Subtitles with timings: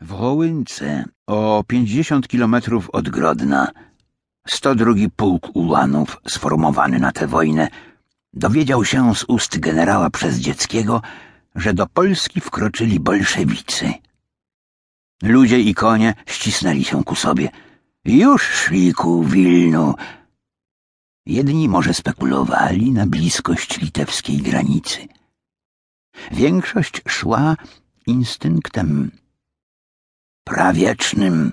[0.00, 3.68] W Hołynce, o pięćdziesiąt kilometrów od Grodna,
[4.48, 7.68] 102 Pułk Ułanów, sformowany na tę wojnę,
[8.32, 11.02] dowiedział się z ust generała Przezdzieckiego,
[11.54, 13.94] że do Polski wkroczyli bolszewicy.
[15.22, 17.48] Ludzie i konie ścisnęli się ku sobie.
[18.04, 19.94] Już szli ku Wilnu.
[21.26, 25.06] Jedni może spekulowali na bliskość litewskiej granicy.
[26.30, 27.56] Większość szła
[28.06, 29.10] instynktem
[30.48, 31.52] prawiecznym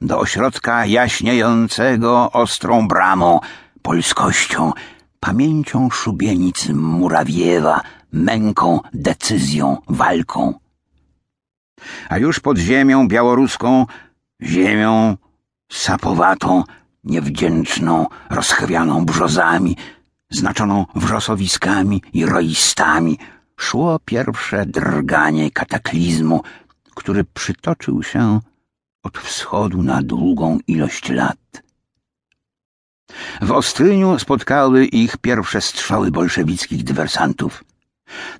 [0.00, 3.40] do ośrodka jaśniejącego ostrą bramą,
[3.82, 4.72] polskością,
[5.20, 7.80] pamięcią szubienicy Murawiewa,
[8.12, 10.54] męką, decyzją, walką.
[12.08, 13.86] A już pod ziemią białoruską,
[14.42, 15.16] ziemią
[15.72, 16.64] sapowatą,
[17.04, 19.76] niewdzięczną, rozchwianą brzozami,
[20.30, 23.18] znaczoną wrzosowiskami i roistami,
[23.56, 26.42] szło pierwsze drganie kataklizmu,
[26.94, 28.40] który przytoczył się
[29.02, 31.62] od wschodu na długą ilość lat.
[33.42, 37.64] W Ostryniu spotkały ich pierwsze strzały bolszewickich dywersantów.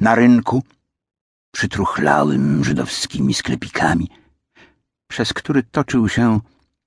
[0.00, 0.62] Na rynku,
[1.50, 4.10] przytruchlałym żydowskimi sklepikami,
[5.08, 6.40] przez który toczył się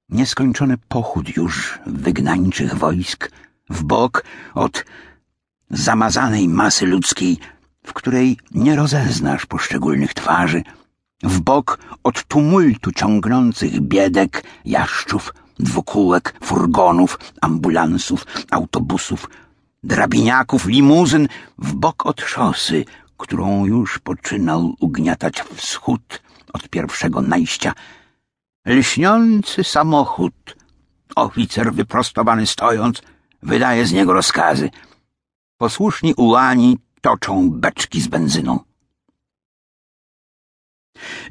[0.10, 3.32] nieskończony pochód już wygnańczych wojsk,
[3.70, 4.86] w bok od
[5.70, 7.38] zamazanej masy ludzkiej,
[7.86, 10.64] w której nie rozeznasz poszczególnych twarzy,
[11.24, 19.30] w bok od tumultu ciągnących biedek, jaszczów, dwukółek, furgonów, ambulansów, autobusów,
[19.84, 22.86] drabiniaków, limuzyn, w bok od szosy,
[23.18, 26.22] którą już poczynał ugniatać wschód
[26.54, 27.74] od pierwszego najścia.
[28.66, 30.58] Lśniący samochód,
[31.16, 33.02] oficer wyprostowany stojąc,
[33.44, 34.70] wydaje z niego rozkazy.
[35.58, 38.60] Posłuszni ułani toczą beczki z benzyną.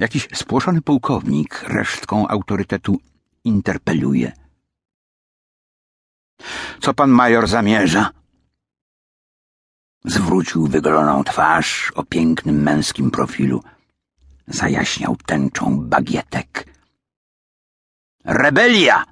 [0.01, 3.01] Jakiś spłoszony pułkownik resztką autorytetu
[3.45, 4.33] interpeluje.
[6.81, 8.11] Co pan major zamierza?
[10.05, 13.63] Zwrócił wygoloną twarz o pięknym męskim profilu.
[14.47, 16.67] Zajaśniał tęczą bagietek.
[18.25, 19.05] Rebelia!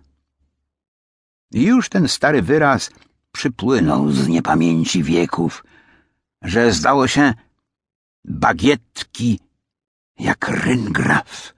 [1.51, 2.91] Już ten stary wyraz
[3.33, 5.65] przypłynął z niepamięci wieków,
[6.43, 7.35] że zdało się
[8.25, 9.41] bagietki
[10.19, 11.55] jak ryngraf.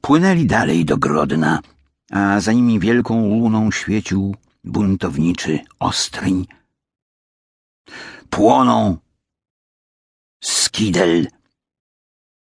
[0.00, 1.60] Płynęli dalej do Grodna,
[2.10, 6.46] a za nimi wielką łuną świecił buntowniczy Ostryń.
[8.30, 8.98] Płoną
[10.44, 11.26] skidel,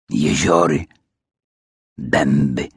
[0.09, 0.85] jeziory,
[1.97, 2.69] dęby,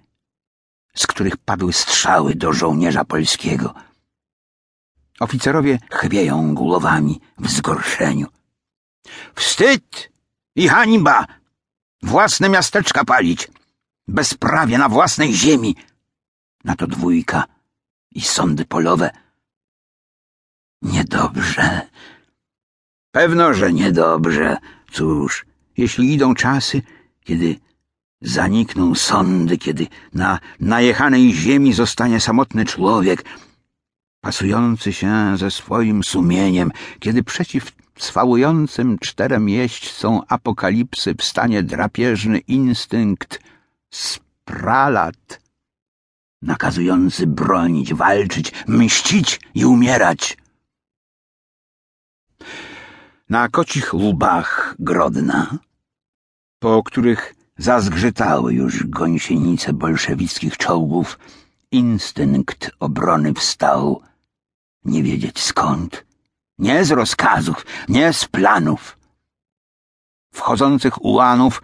[0.97, 3.75] z których padły strzały do żołnierza polskiego.
[5.21, 8.27] Oficerowie chwieją głowami w zgorszeniu.
[9.35, 10.16] Wstyd
[10.57, 11.27] i hańba!
[12.03, 13.49] Własne miasteczka palić!
[14.09, 15.77] Bezprawie na własnej ziemi!
[16.65, 17.45] Na to dwójka
[18.13, 19.11] i sądy polowe.
[20.83, 21.81] Niedobrze.
[23.11, 24.57] Pewno, że niedobrze.
[24.93, 25.47] Cóż,
[25.77, 26.83] jeśli idą czasy,
[27.25, 27.59] kiedy
[28.21, 33.25] zanikną sądy, kiedy na najechanej ziemi zostanie samotny człowiek,
[34.27, 43.41] pasujący się ze swoim sumieniem, kiedy przeciw swałującym czterem jeźdźcom apokalipsy wstanie drapieżny instynkt
[43.91, 45.41] spralat,
[46.43, 50.37] nakazujący bronić, walczyć, mścić i umierać.
[53.29, 55.59] Na kocich łbach Grodna,
[56.59, 61.19] po których zazgrzytały już gąsienice bolszewickich czołgów,
[61.71, 64.03] instynkt obrony wstał,
[64.87, 66.07] nie wiedzieć skąd,
[66.59, 68.99] nie z rozkazów, nie z planów.
[70.35, 71.63] Wchodzących ułanów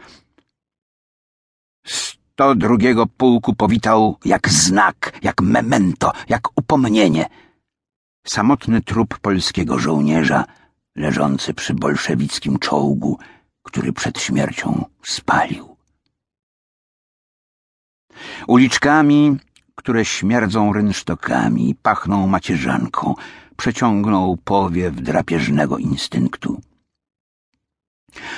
[1.87, 7.28] sto drugiego pułku powitał jak znak, jak memento, jak upomnienie.
[8.27, 10.44] Samotny trup polskiego żołnierza
[10.97, 13.19] leżący przy bolszewickim czołgu,
[13.62, 15.77] który przed śmiercią spalił.
[18.46, 19.37] Uliczkami,
[19.74, 23.14] które śmierdzą rynsztokami pachną macierzanką,
[23.56, 26.60] przeciągnął powiew drapieżnego instynktu.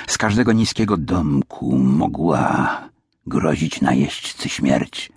[0.07, 2.81] Z każdego niskiego domku mogła
[3.27, 5.11] grozić najeźdźcy śmierć.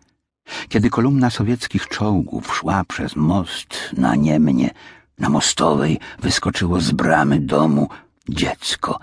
[0.68, 4.70] Kiedy kolumna sowieckich czołgów szła przez most na Niemnie,
[5.18, 7.88] na Mostowej wyskoczyło z bramy domu
[8.28, 8.98] dziecko.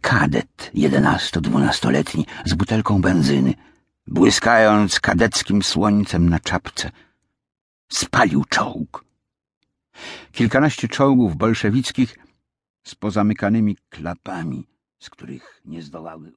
[0.00, 3.54] Kadet jedenasto-dwunastoletni z butelką benzyny,
[4.06, 6.90] błyskając kadeckim słońcem na czapce.
[7.92, 9.04] Spalił czołg.
[10.32, 12.18] Kilkanaście czołgów bolszewickich
[12.86, 14.66] z pozamykanymi klapami,
[14.98, 16.32] z których nie zdołały